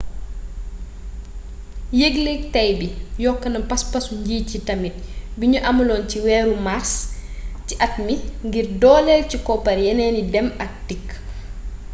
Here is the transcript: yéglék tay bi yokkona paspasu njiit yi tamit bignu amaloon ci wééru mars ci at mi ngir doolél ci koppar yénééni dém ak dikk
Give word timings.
yéglék 2.01 2.41
tay 2.53 2.69
bi 2.79 2.87
yokkona 3.23 3.59
paspasu 3.69 4.11
njiit 4.21 4.47
yi 4.53 4.59
tamit 4.67 4.95
bignu 5.39 5.57
amaloon 5.69 6.03
ci 6.09 6.17
wééru 6.25 6.55
mars 6.67 6.91
ci 7.67 7.73
at 7.85 7.93
mi 8.05 8.15
ngir 8.47 8.65
doolél 8.81 9.21
ci 9.29 9.37
koppar 9.47 9.77
yénééni 9.85 10.21
dém 10.33 10.47
ak 10.63 10.71
dikk 10.87 11.09